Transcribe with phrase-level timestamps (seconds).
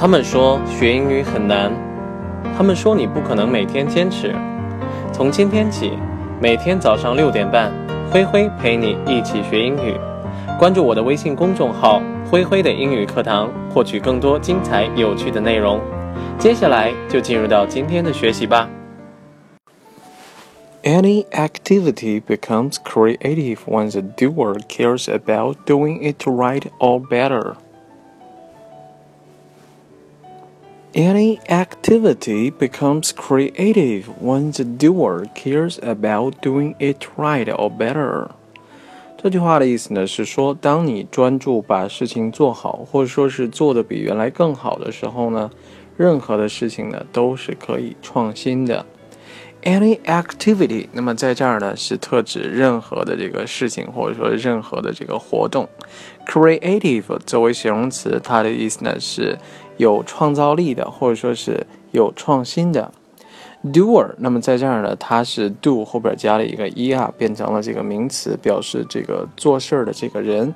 [0.00, 1.72] 他们说学英语很难，
[2.56, 4.32] 他们说你不可能每天坚持。
[5.12, 5.98] 从今天起，
[6.40, 7.72] 每天早上六点半，
[8.08, 9.96] 灰灰陪你一起学英语。
[10.56, 12.00] 关注我的微信公众号
[12.30, 15.80] “灰灰的英语课堂”，获取更多精彩有趣的内容。
[16.38, 18.68] 接下来就进入到今天的学习吧。
[20.84, 27.54] Any activity becomes creative when the doer cares about doing it right or better.
[30.94, 38.28] Any activity becomes creative when the doer cares about doing it right or better。
[39.16, 45.50] 这句话的意思呢是说，当你专注把事情做好，或者说是做的比原来更好的时候呢，
[45.96, 48.86] 任何的事情呢都是可以创新的。
[49.62, 55.68] Any activity，那么在这儿呢是特指任何的这个事情，或者说任何的这个活动。
[56.26, 59.36] Creative 作为形容词，它的意思呢是
[59.76, 62.92] 有创造力的，或者说是有创新的。
[63.64, 70.54] Doer，那么在这儿呢，它是 do 后边加了一个 er，变成了这个名词，表示这个做事儿的这个人。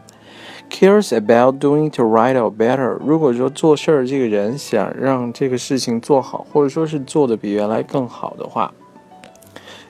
[0.71, 2.97] Cares about doing to right or better。
[3.05, 8.73] 如果说做事儿这个人想让这个事情做好，或者说是做的比原来更好的话。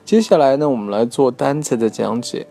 [0.05, 2.47] 接下来呢，我们来做单词的讲解。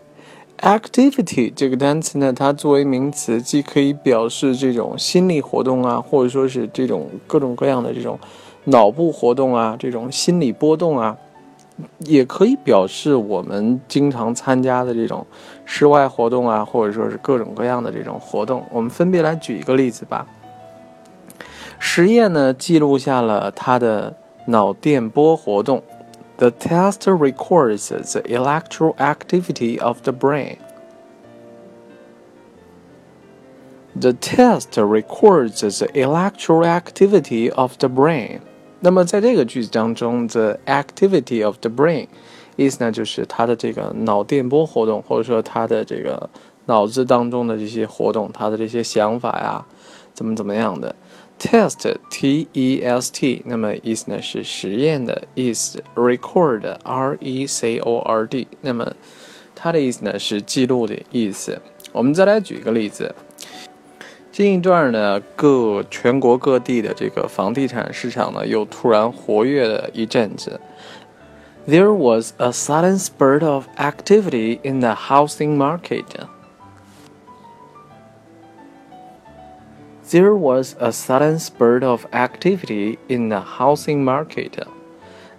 [0.58, 8.18] Activity 这个单词呢，它作为名词，既可以表示这种心理活动啊，或者说是这种各种各样的这种
[8.64, 11.16] 脑部活动啊，这种心理波动啊，
[11.98, 15.26] 也可以表示我们经常参加的这种
[15.64, 18.64] 室外活动啊，或者说是各种各样的这种活动。
[18.70, 20.26] 我们分别来举一个例子吧。
[21.78, 25.82] 实验呢，记录下了他的脑电波活动。
[26.41, 30.57] The test records the electrical activity of the brain.
[33.99, 38.41] The test records the electrical activity of the brain.
[38.81, 42.07] 那么在这个句子当中，the activity of the brain
[42.55, 46.29] 意思呢就是它的这个脑电波活动，或者说它的这个
[46.65, 49.65] 脑子当中的这些活动，它的这些想法呀，
[50.13, 50.95] 怎么怎么样的。
[51.42, 55.82] Test T E S T，那么意思呢是实验的意思。
[55.96, 58.94] Record R E C O R D，那么
[59.52, 61.60] 它的意思呢是记录的意思。
[61.90, 63.12] 我们再来举一个例子。
[64.30, 70.60] 近一段呢，各全国各地的这个房地产市场呢又突然活跃了一阵子。
[71.66, 76.04] There was a sudden spurt of activity in the housing market.
[80.12, 84.50] There was a sudden spurt of activity in the housing market。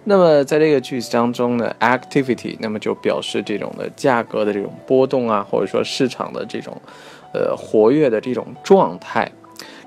[0.02, 6.76] 那么在这个句子当中呢，activity 那么就表示这种的价格的这种波动啊，或者说市场的这种
[7.32, 9.30] 呃活跃的这种状态。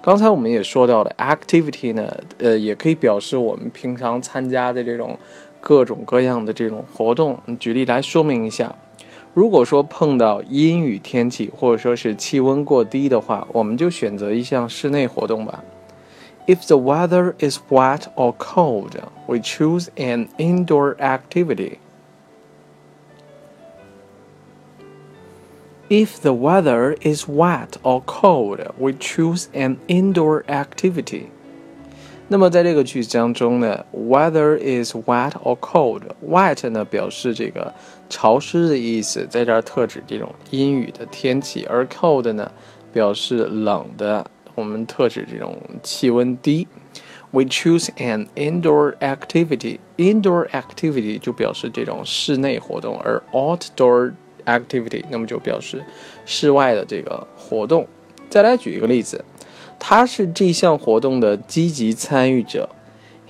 [0.02, 5.20] 刚才我们也说到了，activity 呢，呃，也可以表示我们平常参加的这种
[5.60, 7.38] 各种各样的这种活动。
[7.60, 8.74] 举例来说明一下。
[9.37, 15.65] 如果说碰到阴雨天气，或者说是气温过低的话，我们就选择一项室内活动吧。
[16.47, 18.91] If the weather is wet or cold,
[19.27, 21.79] we choose an indoor activity.
[25.89, 31.27] If the weather is wet or cold, we choose an indoor activity.
[32.30, 37.74] 那么在这个句子当中呢，whether is wet or cold，wet 呢表示这个
[38.10, 42.52] 潮湿的意思，在这儿特指这种阴雨的天气，而 cold 呢
[42.92, 46.68] 表示冷的，我们特指这种气温低。
[47.32, 49.80] We choose an indoor activity.
[49.96, 54.12] Indoor activity 就表示这种室内活动，而 outdoor
[54.46, 55.82] activity 那么就表示
[56.26, 57.88] 室外的这个活动。
[58.30, 59.24] 再来举一个例子。
[59.79, 62.69] 他是这项活动的积极参与者。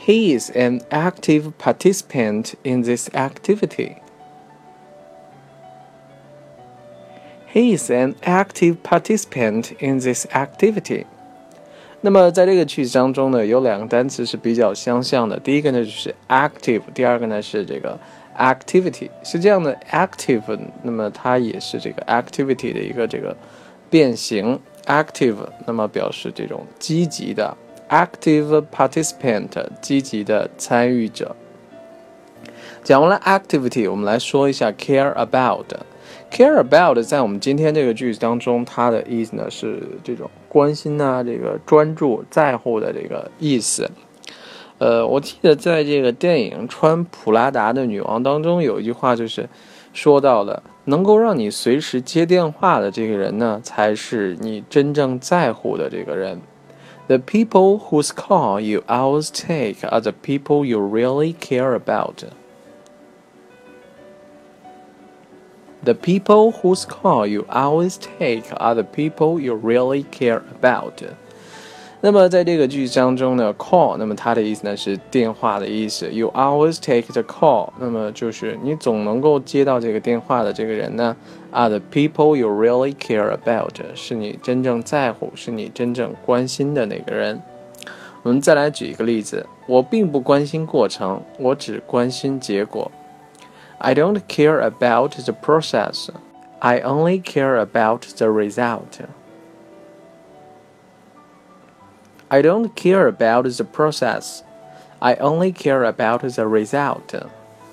[0.04, 3.96] He is an active participant in this activity.
[7.52, 11.04] He is an active participant in this activity.
[12.00, 15.38] 那么在这个句子当中呢，有两个单词是比较相像的。
[15.38, 17.96] 第一个呢就是 active，第二个呢是这个
[18.36, 19.08] activity。
[19.22, 23.36] 是这样的，active，那么它也是这个 activity 的一个这个
[23.88, 24.58] 变形。
[24.87, 25.35] active，
[25.67, 27.55] 那么表示这种积极的
[27.89, 29.49] active participant，
[29.79, 31.35] 积极的参与者。
[32.83, 35.65] 讲完了 activity，我们来说一下 care about。
[36.29, 43.89] care about 在我们今天这个句子当中，它的意思呢是这种关心啊，这个专注、在乎的这个意思。
[44.77, 49.49] 呃，我记得在这个电影《穿普拉达的女王》当中有一句话，就是
[49.92, 50.62] 说到了。
[50.84, 56.40] 能够让你随时接电话的这个人呢，才是你真正在乎的这个人。
[57.06, 62.24] The people whose call you always take are the people you really care about.
[65.84, 71.02] The people whose call you always take are the people you really care about.
[71.99, 76.07] 那么在这个句子当中呢，call，那么它的意思呢是电话的意思。
[76.11, 81.15] You always take the call，那么就是你总能够接到这个电话的这个人呢
[81.51, 87.41] ，are the people you really care about，是你真正在乎，是你真正关心的那个人。
[88.21, 92.91] 我们再来举一个例子，我并不关心过程，我只关心结果。
[93.79, 96.09] I don't care about the process.
[96.59, 99.01] I only care about the result.
[102.29, 104.41] I don't care about the process.
[104.99, 107.21] I only care about the result.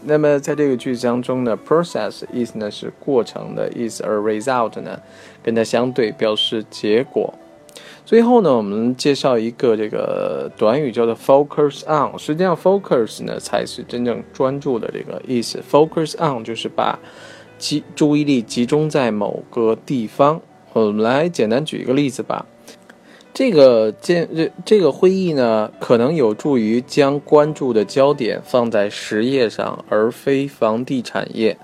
[0.03, 5.01] 那么在这个句子当中呢，process 意思呢是过程的意思，而 result 呢
[5.43, 7.33] 跟它相对，表示结果。
[8.05, 12.19] 最后呢，我们介绍一个这个短语叫做 focus on。
[12.19, 15.63] 实际上，focus 呢才是真正专注的这个意思。
[15.69, 16.99] focus on 就是把
[17.57, 20.41] 集注意力集中在某个地方。
[20.75, 22.45] 我们来简单举一个例子吧。
[23.34, 31.58] 这个建这这个会议呢，可能有助于将关注的焦点放在实业上，而非房地产业。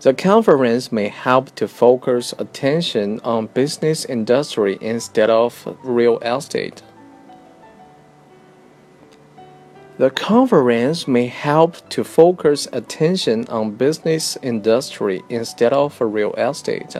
[0.00, 6.78] The conference may help to focus attention on business industry instead of real estate.
[9.98, 16.96] The conference may help to focus attention on business industry instead of real estate.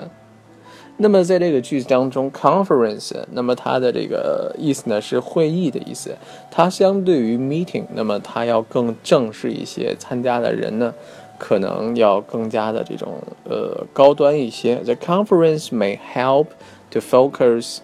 [1.00, 6.18] 那么在这个句子当中，conference，那么它的这个意思呢是会议的意思，
[6.50, 10.92] 它相对于 meeting，那么它要更正式一些，参加的人呢
[11.38, 14.78] 可能要更加的这种呃高端一些。
[14.78, 16.48] The conference may help
[16.90, 17.78] to focus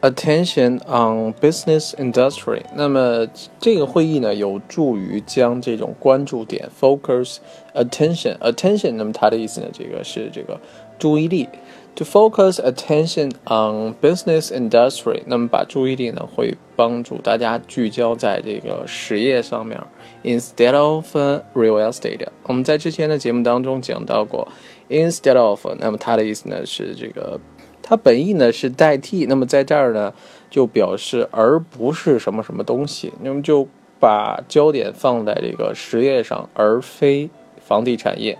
[0.00, 2.62] attention on business industry。
[2.76, 3.26] 那么
[3.58, 7.38] 这个会议呢，有助于将这种关注点 focus
[7.74, 8.92] attention attention。
[8.92, 10.60] 那么它的意思呢，这个是这个
[11.00, 11.48] 注意力。
[11.96, 19.78] To focus attention on business industry，那么把注意力呢会帮助大家聚焦在这个实业上面
[20.24, 21.14] ，instead of
[21.54, 22.26] real estate。
[22.44, 24.48] 我们在之前的节目当中讲到过
[24.88, 27.38] ，instead of，那么它的意思呢是这个，
[27.82, 30.14] 它本意呢是代替，那么在这儿呢
[30.48, 37.28] 就表示而不是什么什么东西，那么就把焦点放在这个实业上，而非
[37.60, 38.38] 房地产业。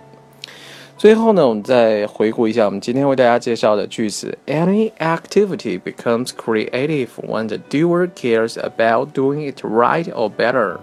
[1.01, 10.77] 最后呢，我们再回顾一下我们今天为大家介绍的句子：Any activity becomes creative when the doer cares about doing it right or better。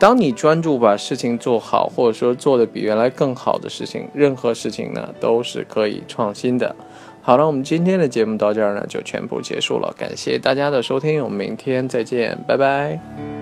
[0.00, 6.74] 当你专注把事情做好，或者说做的比原来更好的事情，任何事情呢都是可以创新的。
[7.22, 13.39] 好了，我们今天的节目到这儿呢就全部结束了，感谢大家的收听，我们明天再见，拜拜。